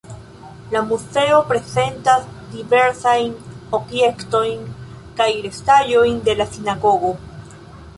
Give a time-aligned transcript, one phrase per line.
[0.75, 3.37] La muzeo prezentas diversajn
[3.81, 4.65] objektojn
[5.23, 7.19] kaj restaĵojn de la sinagogo.